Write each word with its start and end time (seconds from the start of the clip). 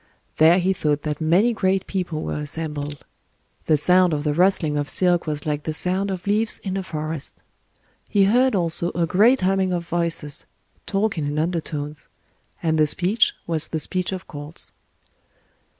There 0.37 0.57
he 0.57 0.73
thought 0.73 1.03
that 1.03 1.21
many 1.21 1.53
great 1.53 1.85
people 1.85 2.23
were 2.23 2.39
assembled: 2.39 3.05
the 3.67 3.77
sound 3.77 4.13
of 4.13 4.23
the 4.23 4.33
rustling 4.33 4.75
of 4.75 4.89
silk 4.89 5.27
was 5.27 5.45
like 5.45 5.61
the 5.61 5.75
sound 5.75 6.09
of 6.09 6.25
leaves 6.25 6.57
in 6.57 6.75
a 6.75 6.81
forest. 6.81 7.43
He 8.09 8.23
heard 8.23 8.55
also 8.55 8.89
a 8.95 9.05
great 9.05 9.41
humming 9.41 9.71
of 9.71 9.87
voices,—talking 9.87 11.27
in 11.27 11.37
undertones; 11.37 12.07
and 12.63 12.79
the 12.79 12.87
speech 12.87 13.35
was 13.45 13.67
the 13.67 13.77
speech 13.79 14.11
of 14.11 14.27
courts. 14.27 14.71